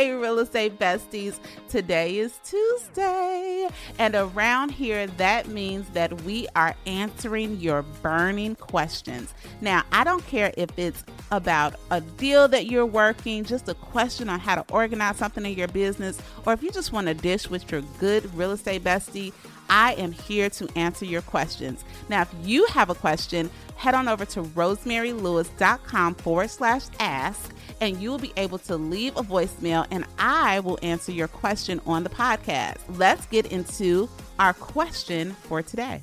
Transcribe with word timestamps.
Hey, 0.00 0.12
real 0.12 0.38
estate 0.38 0.78
besties. 0.78 1.38
Today 1.68 2.16
is 2.16 2.40
Tuesday. 2.42 3.68
And 3.98 4.14
around 4.14 4.70
here, 4.70 5.06
that 5.06 5.48
means 5.48 5.90
that 5.90 6.22
we 6.22 6.48
are 6.56 6.74
answering 6.86 7.60
your 7.60 7.82
burning 7.82 8.54
questions. 8.54 9.34
Now, 9.60 9.82
I 9.92 10.04
don't 10.04 10.26
care 10.26 10.54
if 10.56 10.70
it's 10.78 11.04
about 11.30 11.74
a 11.90 12.00
deal 12.00 12.48
that 12.48 12.64
you're 12.64 12.86
working, 12.86 13.44
just 13.44 13.68
a 13.68 13.74
question 13.74 14.30
on 14.30 14.40
how 14.40 14.54
to 14.54 14.72
organize 14.72 15.18
something 15.18 15.44
in 15.44 15.52
your 15.52 15.68
business, 15.68 16.18
or 16.46 16.54
if 16.54 16.62
you 16.62 16.70
just 16.70 16.94
want 16.94 17.06
to 17.08 17.12
dish 17.12 17.50
with 17.50 17.70
your 17.70 17.82
good 17.98 18.34
real 18.34 18.52
estate 18.52 18.82
bestie. 18.82 19.34
I 19.70 19.94
am 19.94 20.10
here 20.10 20.50
to 20.50 20.68
answer 20.76 21.04
your 21.04 21.22
questions. 21.22 21.84
Now, 22.08 22.22
if 22.22 22.34
you 22.42 22.66
have 22.66 22.90
a 22.90 22.94
question, 22.94 23.48
head 23.76 23.94
on 23.94 24.08
over 24.08 24.24
to 24.26 24.42
rosemarylewis.com 24.42 26.16
forward 26.16 26.50
slash 26.50 26.82
ask, 26.98 27.54
and 27.80 27.96
you 28.02 28.10
will 28.10 28.18
be 28.18 28.32
able 28.36 28.58
to 28.58 28.76
leave 28.76 29.16
a 29.16 29.22
voicemail, 29.22 29.86
and 29.90 30.04
I 30.18 30.60
will 30.60 30.78
answer 30.82 31.12
your 31.12 31.28
question 31.28 31.80
on 31.86 32.02
the 32.02 32.10
podcast. 32.10 32.78
Let's 32.98 33.24
get 33.26 33.46
into 33.52 34.10
our 34.38 34.52
question 34.52 35.32
for 35.32 35.62
today. 35.62 36.02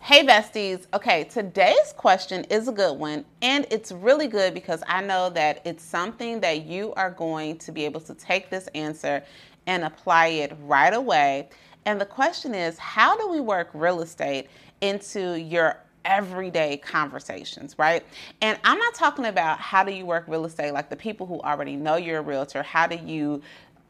Hey, 0.00 0.24
besties. 0.24 0.86
Okay, 0.94 1.24
today's 1.24 1.92
question 1.96 2.44
is 2.44 2.68
a 2.68 2.72
good 2.72 2.98
one, 2.98 3.24
and 3.42 3.66
it's 3.70 3.90
really 3.90 4.28
good 4.28 4.54
because 4.54 4.82
I 4.86 5.02
know 5.02 5.30
that 5.30 5.60
it's 5.64 5.82
something 5.82 6.40
that 6.40 6.66
you 6.66 6.94
are 6.94 7.10
going 7.10 7.58
to 7.58 7.72
be 7.72 7.84
able 7.84 8.00
to 8.02 8.14
take 8.14 8.48
this 8.48 8.68
answer 8.68 9.24
and 9.66 9.84
apply 9.84 10.28
it 10.28 10.56
right 10.62 10.94
away. 10.94 11.48
And 11.88 11.98
the 11.98 12.04
question 12.04 12.54
is 12.54 12.78
how 12.78 13.16
do 13.16 13.30
we 13.30 13.40
work 13.40 13.70
real 13.72 14.02
estate 14.02 14.50
into 14.82 15.40
your 15.40 15.80
everyday 16.04 16.76
conversations, 16.76 17.78
right? 17.78 18.04
And 18.42 18.58
I'm 18.62 18.78
not 18.78 18.94
talking 18.94 19.24
about 19.24 19.58
how 19.58 19.84
do 19.84 19.92
you 19.92 20.04
work 20.04 20.24
real 20.28 20.44
estate 20.44 20.74
like 20.74 20.90
the 20.90 20.96
people 20.96 21.26
who 21.26 21.40
already 21.40 21.76
know 21.76 21.96
you're 21.96 22.18
a 22.18 22.22
realtor, 22.22 22.62
how 22.62 22.86
do 22.86 22.96
you 22.96 23.40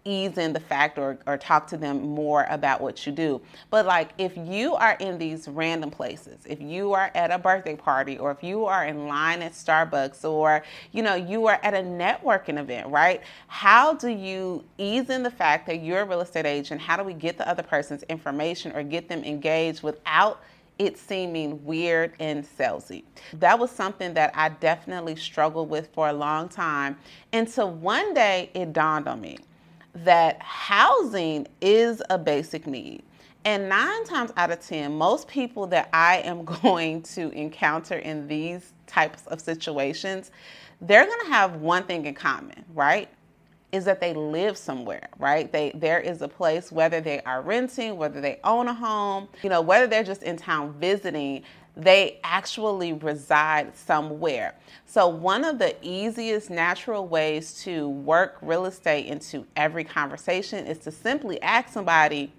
ease 0.08 0.38
in 0.38 0.52
the 0.52 0.60
fact 0.60 0.98
or, 0.98 1.18
or 1.26 1.36
talk 1.36 1.66
to 1.68 1.76
them 1.76 2.00
more 2.00 2.46
about 2.48 2.80
what 2.80 3.04
you 3.06 3.12
do. 3.12 3.40
But 3.70 3.86
like 3.86 4.10
if 4.18 4.36
you 4.36 4.74
are 4.74 4.96
in 4.98 5.18
these 5.18 5.46
random 5.46 5.90
places, 5.90 6.40
if 6.46 6.60
you 6.60 6.94
are 6.94 7.10
at 7.14 7.30
a 7.30 7.38
birthday 7.38 7.76
party 7.76 8.18
or 8.18 8.30
if 8.30 8.42
you 8.42 8.64
are 8.64 8.86
in 8.86 9.06
line 9.06 9.42
at 9.42 9.52
Starbucks 9.52 10.24
or 10.24 10.62
you 10.92 11.02
know 11.02 11.14
you 11.14 11.46
are 11.46 11.60
at 11.62 11.74
a 11.74 11.82
networking 11.82 12.58
event, 12.58 12.88
right? 12.88 13.22
How 13.48 13.94
do 13.94 14.08
you 14.08 14.64
ease 14.78 15.10
in 15.10 15.22
the 15.22 15.30
fact 15.30 15.66
that 15.66 15.82
you're 15.82 16.00
a 16.00 16.04
real 16.04 16.22
estate 16.22 16.46
agent? 16.46 16.80
How 16.80 16.96
do 16.96 17.04
we 17.04 17.14
get 17.14 17.36
the 17.36 17.48
other 17.48 17.62
person's 17.62 18.02
information 18.04 18.72
or 18.72 18.82
get 18.82 19.08
them 19.08 19.22
engaged 19.24 19.82
without 19.82 20.40
it 20.78 20.96
seeming 20.96 21.64
weird 21.64 22.12
and 22.20 22.46
salesy. 22.56 23.02
That 23.34 23.58
was 23.58 23.70
something 23.70 24.14
that 24.14 24.30
I 24.34 24.50
definitely 24.50 25.16
struggled 25.16 25.68
with 25.68 25.88
for 25.92 26.08
a 26.08 26.12
long 26.12 26.48
time 26.48 26.96
until 27.32 27.70
one 27.70 28.14
day 28.14 28.50
it 28.54 28.72
dawned 28.72 29.08
on 29.08 29.20
me 29.20 29.38
that 30.04 30.40
housing 30.42 31.46
is 31.60 32.02
a 32.10 32.18
basic 32.18 32.66
need. 32.66 33.02
And 33.44 33.68
nine 33.68 34.04
times 34.04 34.32
out 34.36 34.50
of 34.50 34.60
10, 34.60 34.96
most 34.96 35.28
people 35.28 35.66
that 35.68 35.88
I 35.92 36.18
am 36.18 36.44
going 36.62 37.02
to 37.02 37.30
encounter 37.30 37.96
in 37.98 38.28
these 38.28 38.72
types 38.86 39.26
of 39.28 39.40
situations, 39.40 40.30
they're 40.80 41.06
going 41.06 41.20
to 41.26 41.32
have 41.32 41.56
one 41.56 41.84
thing 41.84 42.06
in 42.06 42.14
common, 42.14 42.64
right? 42.74 43.08
Is 43.72 43.84
that 43.84 44.00
they 44.00 44.14
live 44.14 44.56
somewhere, 44.56 45.08
right? 45.18 45.50
They 45.52 45.72
there 45.74 46.00
is 46.00 46.22
a 46.22 46.28
place 46.28 46.72
whether 46.72 47.00
they 47.00 47.20
are 47.22 47.42
renting, 47.42 47.96
whether 47.98 48.20
they 48.20 48.40
own 48.44 48.66
a 48.68 48.74
home, 48.74 49.28
you 49.42 49.50
know, 49.50 49.60
whether 49.60 49.86
they're 49.86 50.04
just 50.04 50.22
in 50.22 50.36
town 50.38 50.72
visiting, 50.74 51.42
they 51.78 52.18
actually 52.24 52.92
reside 52.92 53.76
somewhere. 53.76 54.54
So, 54.84 55.06
one 55.06 55.44
of 55.44 55.58
the 55.58 55.76
easiest 55.80 56.50
natural 56.50 57.06
ways 57.06 57.62
to 57.62 57.88
work 57.88 58.36
real 58.42 58.66
estate 58.66 59.06
into 59.06 59.46
every 59.54 59.84
conversation 59.84 60.66
is 60.66 60.78
to 60.78 60.90
simply 60.90 61.40
ask 61.40 61.72
somebody, 61.72 62.32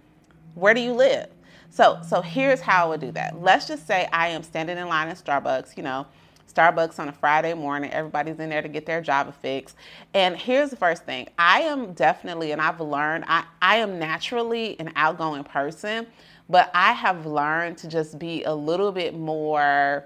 Where 0.56 0.74
do 0.74 0.82
you 0.82 0.94
live? 0.94 1.30
So, 1.70 2.00
so 2.06 2.22
here's 2.22 2.60
how 2.60 2.86
I 2.86 2.90
would 2.90 3.02
do 3.02 3.12
that. 3.12 3.42
Let's 3.42 3.68
just 3.68 3.88
say 3.88 4.10
I 4.12 4.30
am 4.30 4.44
standing 4.44 4.78
in 4.78 4.88
line 4.88 5.08
at 5.08 5.24
Starbucks, 5.24 5.78
you 5.78 5.84
know, 5.84 6.06
Starbucks 6.54 7.00
on 7.00 7.08
a 7.08 7.14
Friday 7.14 7.54
morning. 7.54 7.92
Everybody's 7.92 8.40
in 8.40 8.50
there 8.50 8.62
to 8.62 8.68
get 8.68 8.86
their 8.86 9.02
Java 9.02 9.32
fix. 9.32 9.76
And 10.14 10.36
here's 10.36 10.72
the 10.72 10.76
first 10.76 11.06
thing 11.06 11.30
I 11.38 11.62
am 11.62 11.94
definitely, 11.94 12.52
and 12.52 12.62
I've 12.62 12.82
learned, 12.82 13.26
I, 13.28 13.46
I 13.62 13.78
am 13.78 14.00
naturally 14.00 14.78
an 14.80 14.92
outgoing 14.96 15.44
person. 15.44 16.08
But 16.50 16.72
I 16.74 16.94
have 16.94 17.28
learned 17.28 17.78
to 17.80 17.88
just 17.88 18.18
be 18.18 18.44
a 18.44 18.54
little 18.54 18.92
bit 18.92 19.16
more 19.16 20.06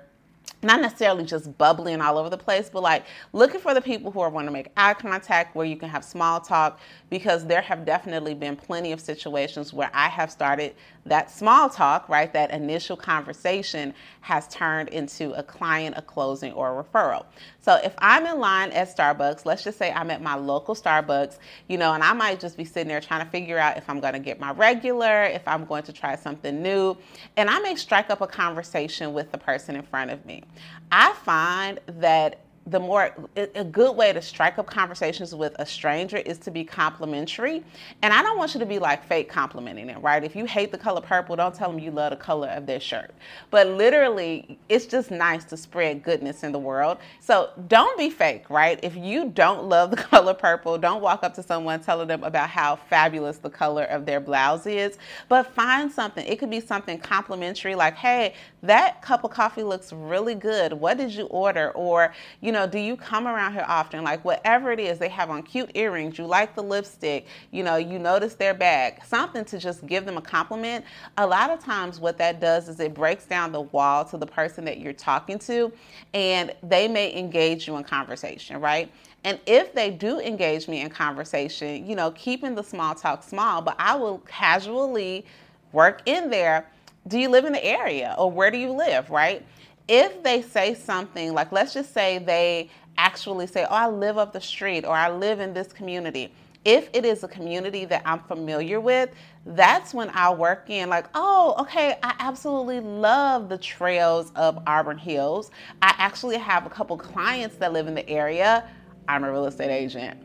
not 0.63 0.81
necessarily 0.81 1.23
just 1.23 1.57
bubbling 1.57 2.01
all 2.01 2.17
over 2.17 2.29
the 2.29 2.37
place, 2.37 2.69
but 2.71 2.83
like 2.83 3.05
looking 3.33 3.59
for 3.59 3.73
the 3.73 3.81
people 3.81 4.11
who 4.11 4.19
are 4.19 4.29
want 4.29 4.47
to 4.47 4.51
make 4.51 4.69
eye 4.77 4.93
contact 4.93 5.55
where 5.55 5.65
you 5.65 5.75
can 5.75 5.89
have 5.89 6.03
small 6.03 6.39
talk 6.39 6.79
because 7.09 7.45
there 7.45 7.61
have 7.61 7.85
definitely 7.85 8.33
been 8.33 8.55
plenty 8.55 8.91
of 8.91 8.99
situations 8.99 9.73
where 9.73 9.91
I 9.93 10.09
have 10.09 10.31
started 10.31 10.75
that 11.05 11.29
small 11.29 11.69
talk, 11.69 12.07
right? 12.07 12.31
That 12.31 12.51
initial 12.51 12.95
conversation 12.95 13.93
has 14.21 14.47
turned 14.47 14.89
into 14.89 15.33
a 15.33 15.43
client, 15.43 15.95
a 15.97 16.01
closing, 16.01 16.53
or 16.53 16.79
a 16.79 16.83
referral. 16.83 17.25
So 17.59 17.79
if 17.83 17.93
I'm 17.97 18.25
in 18.25 18.39
line 18.39 18.71
at 18.71 18.95
Starbucks, 18.95 19.45
let's 19.45 19.63
just 19.63 19.77
say 19.77 19.91
I'm 19.91 20.09
at 20.11 20.21
my 20.21 20.35
local 20.35 20.75
Starbucks, 20.75 21.39
you 21.67 21.77
know, 21.77 21.93
and 21.93 22.03
I 22.03 22.13
might 22.13 22.39
just 22.39 22.57
be 22.57 22.65
sitting 22.65 22.87
there 22.87 23.01
trying 23.01 23.23
to 23.23 23.29
figure 23.31 23.57
out 23.57 23.77
if 23.77 23.89
I'm 23.89 23.99
going 23.99 24.13
to 24.13 24.19
get 24.19 24.39
my 24.39 24.51
regular, 24.51 25.23
if 25.23 25.47
I'm 25.47 25.65
going 25.65 25.83
to 25.83 25.93
try 25.93 26.15
something 26.15 26.61
new, 26.61 26.97
and 27.37 27.49
I 27.49 27.59
may 27.59 27.75
strike 27.75 28.09
up 28.09 28.21
a 28.21 28.27
conversation 28.27 29.13
with 29.13 29.31
the 29.31 29.37
person 29.37 29.75
in 29.75 29.83
front 29.83 30.11
of 30.11 30.25
me. 30.25 30.43
I 30.91 31.13
find 31.13 31.79
that 31.87 32.39
the 32.67 32.79
more 32.79 33.13
a 33.35 33.63
good 33.63 33.95
way 33.95 34.13
to 34.13 34.21
strike 34.21 34.57
up 34.57 34.67
conversations 34.67 35.35
with 35.35 35.53
a 35.59 35.65
stranger 35.65 36.17
is 36.17 36.37
to 36.37 36.51
be 36.51 36.63
complimentary. 36.63 37.63
And 38.01 38.13
i 38.13 38.21
don't 38.21 38.37
want 38.37 38.53
you 38.53 38.59
to 38.61 38.65
be 38.65 38.79
like 38.79 39.05
fake 39.05 39.29
complimenting 39.29 39.89
it 39.89 39.97
right? 40.01 40.23
If 40.23 40.35
you 40.35 40.45
hate 40.45 40.71
the 40.71 40.77
color 40.77 41.01
purple 41.01 41.35
don't 41.35 41.53
tell 41.53 41.69
them 41.69 41.79
you 41.79 41.91
love 41.91 42.11
the 42.11 42.15
color 42.15 42.47
of 42.49 42.65
their 42.65 42.79
shirt. 42.79 43.13
But 43.51 43.67
literally 43.67 44.57
it's 44.69 44.85
just 44.85 45.11
nice 45.11 45.43
to 45.45 45.57
spread 45.57 46.03
goodness 46.03 46.43
in 46.43 46.53
the 46.53 46.59
world. 46.59 46.99
So 47.19 47.49
don't 47.67 47.97
be 47.97 48.09
fake 48.09 48.49
right? 48.49 48.79
If 48.81 48.95
you 48.95 49.29
don't 49.29 49.65
love 49.65 49.91
the 49.91 49.97
color 50.11 50.33
purple 50.33 50.77
don't 50.77 51.01
walk 51.01 51.23
up 51.23 51.33
to 51.35 51.43
someone 51.43 51.81
telling 51.81 52.07
them 52.07 52.23
about 52.23 52.49
how 52.49 52.77
fabulous 52.77 53.39
the 53.39 53.49
color 53.49 53.83
of 53.83 54.05
their 54.05 54.21
blouse 54.21 54.65
is. 54.65 54.97
But 55.27 55.53
find 55.53 55.91
something. 55.91 56.25
It 56.25 56.39
could 56.39 56.49
be 56.49 56.61
something 56.61 56.97
complimentary 56.97 57.75
like 57.75 57.95
hey 57.95 58.35
that 58.61 59.01
cup 59.01 59.25
of 59.25 59.31
coffee 59.31 59.63
looks 59.63 59.91
really 59.91 60.35
good. 60.35 60.71
What 60.71 60.97
did 60.97 61.11
you 61.11 61.25
order? 61.25 61.71
Or 61.71 62.13
you 62.39 62.52
know, 62.53 62.65
do 62.65 62.79
you 62.79 62.95
come 62.95 63.27
around 63.27 63.53
here 63.53 63.65
often? 63.67 64.03
Like 64.03 64.23
whatever 64.23 64.71
it 64.71 64.79
is, 64.79 64.97
they 64.97 65.09
have 65.09 65.29
on 65.29 65.43
cute 65.43 65.71
earrings, 65.75 66.17
you 66.17 66.25
like 66.25 66.55
the 66.55 66.63
lipstick, 66.63 67.27
you 67.51 67.63
know, 67.63 67.75
you 67.75 67.99
notice 67.99 68.35
their 68.35 68.53
bag, 68.53 69.03
something 69.05 69.43
to 69.45 69.59
just 69.59 69.85
give 69.85 70.05
them 70.05 70.17
a 70.17 70.21
compliment. 70.21 70.85
A 71.17 71.27
lot 71.27 71.49
of 71.49 71.59
times 71.59 71.99
what 71.99 72.17
that 72.19 72.39
does 72.39 72.69
is 72.69 72.79
it 72.79 72.93
breaks 72.93 73.25
down 73.25 73.51
the 73.51 73.61
wall 73.61 74.05
to 74.05 74.17
the 74.17 74.25
person 74.25 74.63
that 74.65 74.79
you're 74.79 74.93
talking 74.93 75.37
to 75.39 75.73
and 76.13 76.53
they 76.63 76.87
may 76.87 77.13
engage 77.17 77.67
you 77.67 77.75
in 77.75 77.83
conversation, 77.83 78.61
right? 78.61 78.89
And 79.25 79.39
if 79.45 79.73
they 79.73 79.89
do 79.89 80.19
engage 80.19 80.67
me 80.67 80.81
in 80.81 80.89
conversation, 80.89 81.87
you 81.87 81.95
know, 81.95 82.11
keeping 82.11 82.55
the 82.55 82.63
small 82.63 82.93
talk 82.93 83.23
small, 83.23 83.61
but 83.61 83.75
I 83.79 83.95
will 83.95 84.19
casually 84.19 85.25
work 85.71 86.01
in 86.05 86.29
there. 86.29 86.69
Do 87.07 87.17
you 87.17 87.29
live 87.29 87.45
in 87.45 87.53
the 87.53 87.63
area 87.63 88.15
or 88.17 88.31
where 88.31 88.51
do 88.51 88.57
you 88.57 88.71
live, 88.71 89.09
right? 89.09 89.45
If 89.87 90.23
they 90.23 90.41
say 90.41 90.73
something 90.73 91.33
like 91.33 91.51
let's 91.51 91.73
just 91.73 91.93
say 91.93 92.17
they 92.17 92.69
actually 92.97 93.47
say 93.47 93.65
oh 93.69 93.75
i 93.75 93.87
live 93.87 94.17
up 94.17 94.31
the 94.31 94.41
street 94.41 94.85
or 94.85 94.93
i 94.95 95.09
live 95.09 95.39
in 95.39 95.53
this 95.53 95.73
community 95.73 96.31
if 96.63 96.89
it 96.93 97.03
is 97.03 97.23
a 97.23 97.27
community 97.27 97.83
that 97.83 98.01
i'm 98.05 98.19
familiar 98.21 98.79
with 98.79 99.09
that's 99.45 99.93
when 99.93 100.09
i 100.11 100.29
work 100.29 100.69
in 100.69 100.89
like 100.89 101.05
oh 101.15 101.55
okay 101.59 101.97
i 102.01 102.15
absolutely 102.19 102.79
love 102.79 103.49
the 103.49 103.57
trails 103.57 104.31
of 104.35 104.61
auburn 104.67 104.97
hills. 104.97 105.51
I 105.81 105.93
actually 105.97 106.37
have 106.37 106.65
a 106.65 106.69
couple 106.69 106.97
clients 106.97 107.57
that 107.57 107.73
live 107.73 107.87
in 107.87 107.95
the 107.95 108.07
area. 108.09 108.69
I'm 109.09 109.25
a 109.25 109.31
real 109.31 109.45
estate 109.45 109.69
agent. 109.69 110.17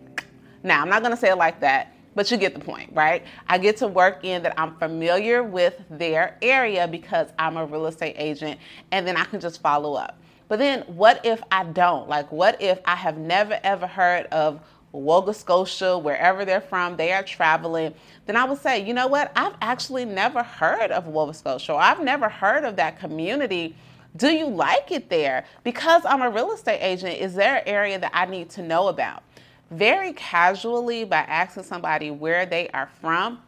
Now 0.62 0.82
i'm 0.82 0.88
not 0.88 1.02
going 1.02 1.12
to 1.14 1.20
say 1.20 1.30
it 1.30 1.36
like 1.36 1.58
that 1.60 1.94
but 2.14 2.30
you 2.30 2.36
get 2.36 2.54
the 2.54 2.60
point, 2.60 2.90
right? 2.92 3.24
I 3.48 3.58
get 3.58 3.76
to 3.78 3.86
work 3.86 4.24
in 4.24 4.42
that 4.42 4.58
I'm 4.58 4.74
familiar 4.76 5.42
with 5.42 5.82
their 5.90 6.36
area 6.42 6.88
because 6.88 7.28
I'm 7.38 7.56
a 7.56 7.64
real 7.64 7.86
estate 7.86 8.16
agent, 8.18 8.58
and 8.90 9.06
then 9.06 9.16
I 9.16 9.24
can 9.24 9.40
just 9.40 9.60
follow 9.60 9.94
up. 9.94 10.18
But 10.48 10.58
then 10.58 10.82
what 10.82 11.24
if 11.24 11.42
I 11.50 11.64
don't? 11.64 12.08
Like, 12.08 12.32
what 12.32 12.60
if 12.60 12.80
I 12.84 12.94
have 12.96 13.18
never 13.18 13.60
ever 13.62 13.86
heard 13.86 14.26
of 14.26 14.60
Woga 14.92 15.34
Scotia, 15.34 15.98
wherever 15.98 16.44
they're 16.44 16.62
from, 16.62 16.96
they 16.96 17.12
are 17.12 17.22
traveling, 17.22 17.94
then 18.26 18.36
I 18.36 18.44
would 18.44 18.58
say, 18.58 18.84
you 18.84 18.94
know 18.94 19.06
what? 19.06 19.30
I've 19.36 19.54
actually 19.60 20.06
never 20.06 20.42
heard 20.42 20.90
of 20.90 21.04
Woga 21.04 21.34
Scotia. 21.34 21.74
I've 21.74 22.02
never 22.02 22.28
heard 22.28 22.64
of 22.64 22.76
that 22.76 22.98
community. 22.98 23.76
Do 24.16 24.28
you 24.28 24.46
like 24.46 24.90
it 24.90 25.10
there? 25.10 25.44
Because 25.62 26.02
I'm 26.06 26.22
a 26.22 26.30
real 26.30 26.52
estate 26.52 26.80
agent, 26.80 27.18
is 27.18 27.34
there 27.34 27.56
an 27.56 27.62
area 27.66 27.98
that 27.98 28.10
I 28.14 28.24
need 28.24 28.48
to 28.50 28.62
know 28.62 28.88
about? 28.88 29.22
Very 29.70 30.12
casually 30.14 31.04
by 31.04 31.18
asking 31.18 31.62
somebody 31.62 32.10
where 32.10 32.46
they 32.46 32.68
are 32.70 32.88
from 33.00 33.40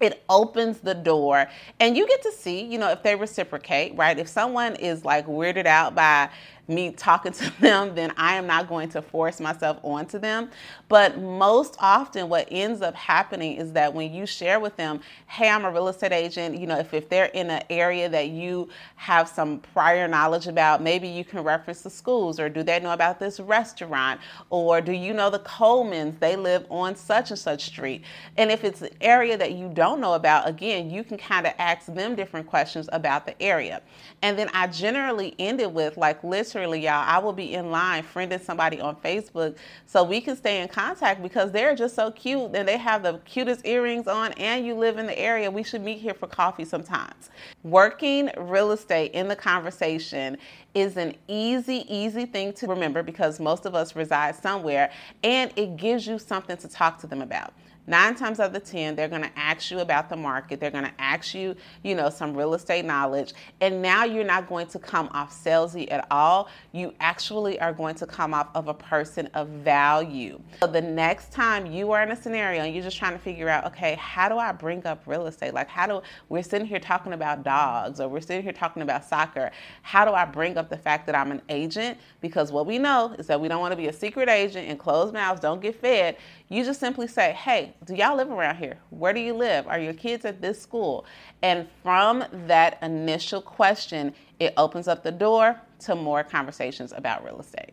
it 0.00 0.22
opens 0.28 0.78
the 0.78 0.94
door 0.94 1.48
and 1.80 1.96
you 1.96 2.06
get 2.06 2.22
to 2.22 2.32
see 2.32 2.62
you 2.62 2.78
know 2.78 2.90
if 2.90 3.02
they 3.02 3.14
reciprocate 3.14 3.94
right? 3.96 4.18
If 4.18 4.28
someone 4.28 4.76
is 4.76 5.04
like 5.04 5.26
weirded 5.26 5.66
out 5.66 5.94
by 5.94 6.30
me 6.68 6.90
talking 6.92 7.32
to 7.32 7.52
them, 7.60 7.94
then 7.94 8.12
I 8.16 8.34
am 8.36 8.46
not 8.46 8.68
going 8.68 8.90
to 8.90 9.02
force 9.02 9.40
myself 9.40 9.78
onto 9.82 10.18
them. 10.18 10.50
But 10.88 11.18
most 11.18 11.76
often, 11.80 12.28
what 12.28 12.48
ends 12.50 12.82
up 12.82 12.94
happening 12.94 13.56
is 13.56 13.72
that 13.72 13.92
when 13.92 14.12
you 14.12 14.26
share 14.26 14.60
with 14.60 14.76
them, 14.76 15.00
hey, 15.26 15.48
I'm 15.48 15.64
a 15.64 15.70
real 15.70 15.88
estate 15.88 16.12
agent, 16.12 16.58
you 16.58 16.66
know, 16.66 16.78
if, 16.78 16.92
if 16.92 17.08
they're 17.08 17.26
in 17.26 17.50
an 17.50 17.62
area 17.70 18.08
that 18.08 18.28
you 18.28 18.68
have 18.96 19.28
some 19.28 19.60
prior 19.60 20.06
knowledge 20.06 20.46
about, 20.46 20.82
maybe 20.82 21.08
you 21.08 21.24
can 21.24 21.42
reference 21.42 21.82
the 21.82 21.90
schools, 21.90 22.38
or 22.38 22.48
do 22.48 22.62
they 22.62 22.80
know 22.80 22.92
about 22.92 23.18
this 23.18 23.40
restaurant, 23.40 24.20
or 24.50 24.80
do 24.80 24.92
you 24.92 25.12
know 25.12 25.30
the 25.30 25.40
Colemans? 25.40 26.18
They 26.18 26.36
live 26.36 26.66
on 26.70 26.96
such 26.96 27.30
and 27.30 27.38
such 27.38 27.64
street. 27.64 28.02
And 28.36 28.50
if 28.50 28.64
it's 28.64 28.82
an 28.82 28.90
area 29.00 29.36
that 29.38 29.52
you 29.52 29.70
don't 29.72 30.00
know 30.00 30.14
about, 30.14 30.48
again, 30.48 30.90
you 30.90 31.04
can 31.04 31.16
kind 31.16 31.46
of 31.46 31.54
ask 31.58 31.86
them 31.86 32.14
different 32.14 32.46
questions 32.46 32.88
about 32.92 33.26
the 33.26 33.40
area. 33.42 33.80
And 34.22 34.38
then 34.38 34.50
I 34.52 34.66
generally 34.66 35.34
end 35.38 35.60
it 35.60 35.70
with, 35.70 35.96
like, 35.96 36.22
literally, 36.24 36.57
y'all, 36.58 37.04
I 37.06 37.18
will 37.18 37.32
be 37.32 37.54
in 37.54 37.70
line 37.70 38.02
friending 38.02 38.40
somebody 38.40 38.80
on 38.80 38.96
Facebook 38.96 39.56
so 39.86 40.02
we 40.02 40.20
can 40.20 40.36
stay 40.36 40.60
in 40.60 40.68
contact 40.68 41.22
because 41.22 41.52
they're 41.52 41.74
just 41.74 41.94
so 41.94 42.10
cute 42.10 42.50
and 42.54 42.66
they 42.66 42.76
have 42.76 43.02
the 43.02 43.18
cutest 43.24 43.66
earrings 43.66 44.06
on 44.06 44.32
and 44.32 44.66
you 44.66 44.74
live 44.74 44.98
in 44.98 45.06
the 45.06 45.18
area. 45.18 45.50
We 45.50 45.62
should 45.62 45.82
meet 45.82 45.98
here 45.98 46.14
for 46.14 46.26
coffee 46.26 46.64
sometimes. 46.64 47.30
Working 47.62 48.30
real 48.36 48.72
estate 48.72 49.12
in 49.12 49.28
the 49.28 49.36
conversation 49.36 50.38
is 50.74 50.96
an 50.96 51.14
easy, 51.28 51.84
easy 51.88 52.26
thing 52.26 52.52
to 52.54 52.66
remember 52.66 53.02
because 53.02 53.40
most 53.40 53.66
of 53.66 53.74
us 53.74 53.96
reside 53.96 54.34
somewhere 54.34 54.90
and 55.22 55.52
it 55.56 55.76
gives 55.76 56.06
you 56.06 56.18
something 56.18 56.56
to 56.56 56.68
talk 56.68 56.98
to 57.00 57.06
them 57.06 57.22
about 57.22 57.52
nine 57.88 58.14
times 58.14 58.38
out 58.38 58.48
of 58.48 58.52
the 58.52 58.60
10, 58.60 58.94
they're 58.94 59.08
going 59.08 59.22
to 59.22 59.38
ask 59.38 59.70
you 59.70 59.80
about 59.80 60.08
the 60.08 60.16
market. 60.16 60.60
They're 60.60 60.70
going 60.70 60.84
to 60.84 60.92
ask 60.98 61.34
you, 61.34 61.56
you 61.82 61.94
know, 61.94 62.10
some 62.10 62.36
real 62.36 62.54
estate 62.54 62.84
knowledge. 62.84 63.32
And 63.60 63.80
now 63.80 64.04
you're 64.04 64.24
not 64.24 64.48
going 64.48 64.66
to 64.68 64.78
come 64.78 65.08
off 65.12 65.32
salesy 65.32 65.90
at 65.90 66.06
all. 66.10 66.48
You 66.72 66.92
actually 67.00 67.58
are 67.60 67.72
going 67.72 67.94
to 67.96 68.06
come 68.06 68.34
off 68.34 68.48
of 68.54 68.68
a 68.68 68.74
person 68.74 69.28
of 69.34 69.48
value. 69.48 70.40
So 70.60 70.66
the 70.66 70.82
next 70.82 71.32
time 71.32 71.66
you 71.66 71.92
are 71.92 72.02
in 72.02 72.10
a 72.12 72.16
scenario 72.16 72.62
and 72.62 72.74
you're 72.74 72.84
just 72.84 72.98
trying 72.98 73.14
to 73.14 73.18
figure 73.18 73.48
out, 73.48 73.64
okay, 73.66 73.94
how 73.94 74.28
do 74.28 74.38
I 74.38 74.52
bring 74.52 74.86
up 74.86 75.02
real 75.06 75.26
estate? 75.26 75.54
Like, 75.54 75.68
how 75.68 75.86
do 75.86 76.02
we're 76.28 76.42
sitting 76.42 76.66
here 76.66 76.78
talking 76.78 77.14
about 77.14 77.42
dogs 77.42 78.00
or 78.00 78.08
we're 78.08 78.20
sitting 78.20 78.42
here 78.42 78.52
talking 78.52 78.82
about 78.82 79.04
soccer? 79.04 79.50
How 79.82 80.04
do 80.04 80.12
I 80.12 80.24
bring 80.26 80.58
up 80.58 80.68
the 80.68 80.76
fact 80.76 81.06
that 81.06 81.14
I'm 81.14 81.32
an 81.32 81.42
agent? 81.48 81.98
Because 82.20 82.52
what 82.52 82.66
we 82.66 82.78
know 82.78 83.14
is 83.18 83.26
that 83.28 83.40
we 83.40 83.48
don't 83.48 83.60
want 83.60 83.72
to 83.72 83.76
be 83.76 83.88
a 83.88 83.92
secret 83.92 84.28
agent 84.28 84.68
and 84.68 84.78
closed 84.78 85.14
mouths 85.14 85.40
don't 85.40 85.62
get 85.62 85.80
fed. 85.80 86.16
You 86.50 86.64
just 86.64 86.80
simply 86.80 87.06
say, 87.08 87.32
hey, 87.32 87.74
do 87.84 87.94
y'all 87.94 88.16
live 88.16 88.30
around 88.30 88.56
here? 88.56 88.78
Where 88.88 89.12
do 89.12 89.20
you 89.20 89.34
live? 89.34 89.66
Are 89.66 89.78
your 89.78 89.92
kids 89.92 90.24
at 90.24 90.40
this 90.40 90.60
school? 90.60 91.04
And 91.42 91.68
from 91.82 92.24
that 92.46 92.78
initial 92.82 93.42
question, 93.42 94.14
it 94.40 94.54
opens 94.56 94.88
up 94.88 95.02
the 95.02 95.12
door 95.12 95.60
to 95.80 95.94
more 95.94 96.24
conversations 96.24 96.92
about 96.96 97.22
real 97.22 97.38
estate. 97.38 97.72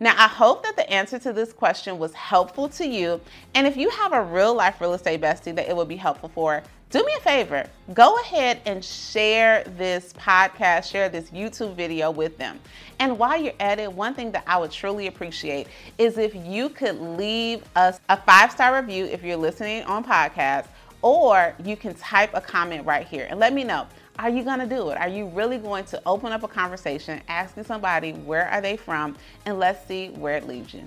Now, 0.00 0.14
I 0.16 0.26
hope 0.26 0.62
that 0.64 0.76
the 0.76 0.88
answer 0.90 1.18
to 1.20 1.32
this 1.32 1.52
question 1.52 1.98
was 1.98 2.12
helpful 2.14 2.68
to 2.70 2.86
you. 2.86 3.20
And 3.54 3.66
if 3.66 3.76
you 3.76 3.90
have 3.90 4.12
a 4.12 4.22
real 4.22 4.54
life 4.54 4.80
real 4.80 4.94
estate 4.94 5.20
bestie 5.20 5.54
that 5.54 5.68
it 5.68 5.76
would 5.76 5.88
be 5.88 5.96
helpful 5.96 6.28
for, 6.28 6.62
do 6.90 7.02
me 7.04 7.12
a 7.16 7.20
favor. 7.22 7.66
Go 7.94 8.18
ahead 8.20 8.60
and 8.66 8.84
share 8.84 9.64
this 9.78 10.12
podcast, 10.12 10.90
share 10.90 11.08
this 11.08 11.30
YouTube 11.30 11.74
video 11.74 12.10
with 12.10 12.36
them. 12.36 12.60
And 12.98 13.18
while 13.18 13.40
you're 13.40 13.54
at 13.60 13.78
it, 13.78 13.90
one 13.90 14.12
thing 14.12 14.30
that 14.32 14.44
I 14.46 14.58
would 14.58 14.70
truly 14.70 15.06
appreciate 15.06 15.68
is 15.96 16.18
if 16.18 16.34
you 16.34 16.68
could 16.68 17.00
leave 17.00 17.64
us 17.76 17.98
a 18.10 18.16
five 18.16 18.52
star 18.52 18.76
review 18.78 19.06
if 19.06 19.22
you're 19.24 19.38
listening 19.38 19.84
on 19.84 20.04
podcast, 20.04 20.66
or 21.00 21.54
you 21.64 21.76
can 21.76 21.94
type 21.94 22.30
a 22.34 22.40
comment 22.40 22.84
right 22.84 23.06
here 23.06 23.26
and 23.30 23.40
let 23.40 23.52
me 23.52 23.64
know. 23.64 23.86
Are 24.18 24.28
you 24.28 24.44
going 24.44 24.58
to 24.60 24.66
do 24.66 24.90
it? 24.90 24.98
Are 24.98 25.08
you 25.08 25.26
really 25.28 25.58
going 25.58 25.84
to 25.86 26.00
open 26.06 26.32
up 26.32 26.42
a 26.42 26.48
conversation, 26.48 27.20
asking 27.28 27.64
somebody 27.64 28.12
where 28.12 28.48
are 28.48 28.60
they 28.60 28.76
from, 28.76 29.16
and 29.46 29.58
let's 29.58 29.86
see 29.88 30.10
where 30.10 30.36
it 30.36 30.46
leads 30.46 30.74
you. 30.74 30.84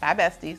Bye, 0.00 0.14
besties. 0.14 0.58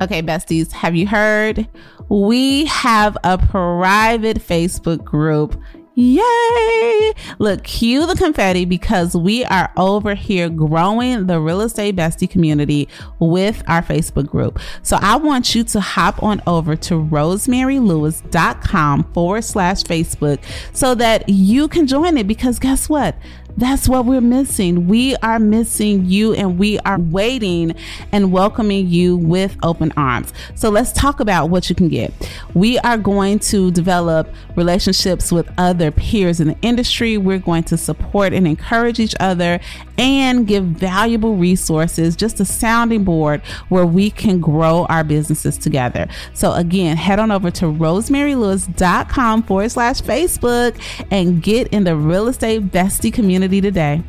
Okay, 0.00 0.22
besties, 0.22 0.70
have 0.70 0.94
you 0.94 1.08
heard? 1.08 1.66
We 2.08 2.66
have 2.66 3.18
a 3.24 3.36
private 3.36 4.38
Facebook 4.38 5.04
group 5.04 5.60
Yay! 6.00 7.12
Look, 7.40 7.64
cue 7.64 8.06
the 8.06 8.14
confetti 8.14 8.64
because 8.64 9.16
we 9.16 9.44
are 9.46 9.72
over 9.76 10.14
here 10.14 10.48
growing 10.48 11.26
the 11.26 11.40
real 11.40 11.60
estate 11.60 11.96
bestie 11.96 12.30
community 12.30 12.88
with 13.18 13.64
our 13.66 13.82
Facebook 13.82 14.28
group. 14.28 14.60
So 14.84 14.96
I 15.00 15.16
want 15.16 15.56
you 15.56 15.64
to 15.64 15.80
hop 15.80 16.22
on 16.22 16.40
over 16.46 16.76
to 16.76 16.94
rosemarylewis.com 16.94 19.12
forward 19.12 19.42
slash 19.42 19.82
Facebook 19.82 20.38
so 20.72 20.94
that 20.94 21.28
you 21.28 21.66
can 21.66 21.88
join 21.88 22.16
it 22.16 22.28
because 22.28 22.60
guess 22.60 22.88
what? 22.88 23.16
That's 23.58 23.88
what 23.88 24.04
we're 24.04 24.20
missing. 24.20 24.86
We 24.86 25.16
are 25.16 25.40
missing 25.40 26.04
you 26.04 26.32
and 26.32 26.60
we 26.60 26.78
are 26.80 27.00
waiting 27.00 27.74
and 28.12 28.30
welcoming 28.30 28.86
you 28.86 29.16
with 29.16 29.56
open 29.64 29.92
arms. 29.96 30.32
So 30.54 30.68
let's 30.68 30.92
talk 30.92 31.18
about 31.18 31.50
what 31.50 31.68
you 31.68 31.74
can 31.74 31.88
get. 31.88 32.12
We 32.54 32.78
are 32.78 32.96
going 32.96 33.40
to 33.40 33.72
develop 33.72 34.32
relationships 34.54 35.32
with 35.32 35.50
other 35.58 35.90
peers 35.90 36.38
in 36.38 36.46
the 36.46 36.56
industry. 36.62 37.18
We're 37.18 37.40
going 37.40 37.64
to 37.64 37.76
support 37.76 38.32
and 38.32 38.46
encourage 38.46 39.00
each 39.00 39.16
other 39.18 39.58
and 39.98 40.46
give 40.46 40.64
valuable 40.64 41.36
resources, 41.36 42.16
just 42.16 42.40
a 42.40 42.44
sounding 42.44 43.04
board 43.04 43.42
where 43.68 43.84
we 43.84 44.10
can 44.10 44.40
grow 44.40 44.86
our 44.86 45.04
businesses 45.04 45.58
together. 45.58 46.08
So 46.32 46.52
again, 46.52 46.96
head 46.96 47.18
on 47.18 47.30
over 47.30 47.50
to 47.52 47.66
rosemarylewis.com 47.66 49.42
forward 49.42 49.70
slash 49.70 50.00
Facebook 50.00 50.80
and 51.10 51.42
get 51.42 51.68
in 51.68 51.84
the 51.84 51.96
real 51.96 52.28
estate 52.28 52.70
bestie 52.70 53.12
community 53.12 53.60
today. 53.60 54.02